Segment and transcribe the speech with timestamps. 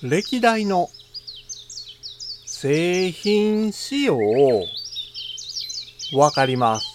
[0.00, 0.90] 歴代の
[2.46, 4.64] 製品仕様を
[6.14, 6.86] わかります。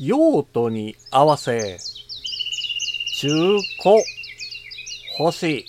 [0.00, 1.78] 用途に合わせ
[3.18, 4.02] 中古
[5.20, 5.64] 欲しい。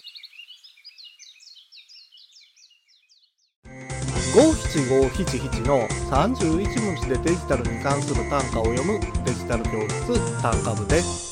[4.34, 11.30] 五七五七七の31文字でデジタルに関する単価を読むデジタル教室単価部です。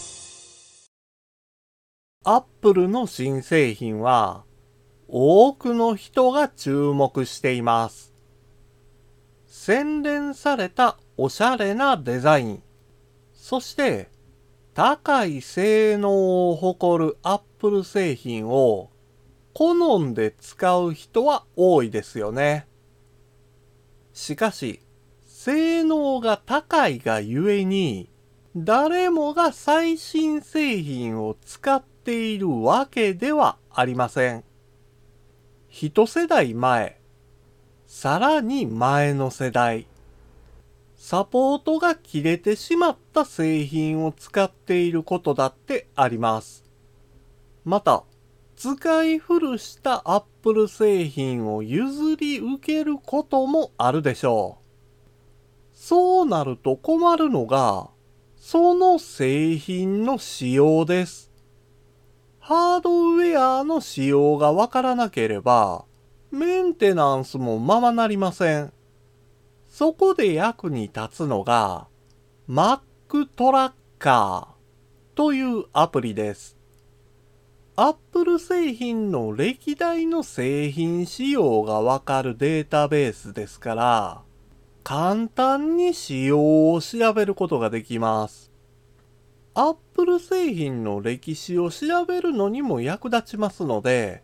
[2.26, 4.44] アップルの新製品は
[5.08, 8.14] 多くの人が注目しています。
[9.48, 12.64] 洗練されたおしゃれなデザイン、
[13.34, 14.10] そして
[14.74, 18.90] 高い性能を誇るアップル製品を
[19.54, 22.68] 好んで使う人は多いですよね。
[24.12, 24.82] しかし、
[25.26, 28.10] 性能が高いがゆえに、
[28.58, 34.44] 誰もが最新製品を使ってているわけではありません。
[35.70, 37.00] 一世代前、
[37.86, 39.86] さらに前の世代、
[40.96, 46.64] サポートが切れてしまった製品を使っていることだってあります。
[47.64, 48.04] また、
[48.56, 55.78] 使い古したアップル製品を譲り受けることもあるでしょう。
[55.78, 57.92] そうなると困るのが、
[58.36, 61.29] その製品の仕様です。
[62.50, 65.86] ハードウェアの仕様がわからなければ、
[66.32, 68.74] メンテナンスもままなりません。
[69.68, 71.86] そこで役に立つのが、
[72.50, 76.58] Mac トラッカーというアプリです。
[77.76, 84.22] Apple 製品の歴代の製品仕様がわかるデータベースですから、
[84.84, 88.52] 簡単に仕様を調べることができます。
[89.62, 94.24] Apple 製品の歴史を調べるのにも役立ちますので、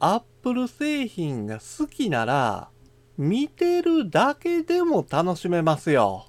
[0.00, 2.68] Apple 製品が好きなら、
[3.16, 6.26] 見てるだけでも楽しめますよ。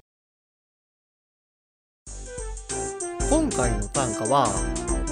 [3.28, 4.46] 今回の単価は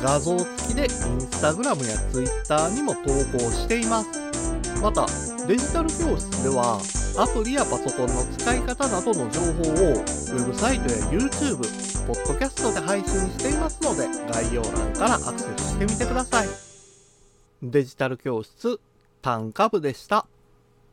[0.03, 3.03] 画像付きで Instagram や Twitter にも投
[3.36, 4.80] 稿しています。
[4.80, 5.04] また、
[5.47, 6.80] デジタル教室では
[7.19, 11.56] アプリやパソコンの使い方などの情報をウェブサイトや YouTube、
[12.06, 16.49] ポッドキャストで配信していますので概要欄からアクセスしてみてください。
[17.62, 18.81] デジタル教室
[19.22, 20.27] 単価部でした。